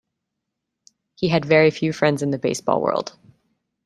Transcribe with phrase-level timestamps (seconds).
[1.13, 3.15] He had very few friends in the baseball world.